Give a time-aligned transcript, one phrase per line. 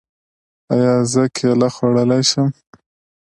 [0.73, 2.47] ایا زه کیله خوړلی شم؟